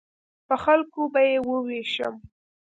په 0.47 0.55
خلکو 0.63 1.01
به 1.13 1.21
یې 1.29 1.37
ووېشم. 1.47 2.15